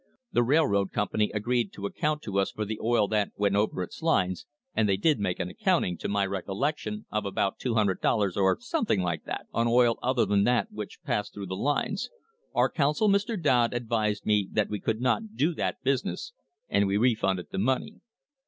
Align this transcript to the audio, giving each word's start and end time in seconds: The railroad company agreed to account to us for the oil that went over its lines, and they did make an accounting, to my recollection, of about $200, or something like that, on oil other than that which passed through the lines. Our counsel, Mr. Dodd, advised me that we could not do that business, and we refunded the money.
The 0.31 0.41
railroad 0.41 0.91
company 0.91 1.29
agreed 1.31 1.71
to 1.73 1.85
account 1.85 2.23
to 2.23 2.39
us 2.39 2.49
for 2.49 2.65
the 2.65 2.79
oil 2.81 3.07
that 3.09 3.33
went 3.37 3.55
over 3.55 3.83
its 3.83 4.01
lines, 4.01 4.47
and 4.73 4.89
they 4.89 4.97
did 4.97 5.19
make 5.19 5.39
an 5.39 5.49
accounting, 5.49 5.95
to 5.99 6.07
my 6.09 6.25
recollection, 6.25 7.05
of 7.11 7.23
about 7.23 7.59
$200, 7.59 8.35
or 8.35 8.57
something 8.59 9.01
like 9.03 9.25
that, 9.25 9.45
on 9.53 9.67
oil 9.67 9.99
other 10.01 10.25
than 10.25 10.43
that 10.45 10.71
which 10.71 11.03
passed 11.03 11.35
through 11.35 11.45
the 11.45 11.55
lines. 11.55 12.09
Our 12.55 12.71
counsel, 12.71 13.09
Mr. 13.09 13.39
Dodd, 13.39 13.75
advised 13.75 14.25
me 14.25 14.49
that 14.53 14.69
we 14.71 14.79
could 14.79 15.01
not 15.01 15.35
do 15.35 15.53
that 15.53 15.83
business, 15.83 16.33
and 16.67 16.87
we 16.87 16.97
refunded 16.97 17.49
the 17.51 17.59
money. 17.59 18.01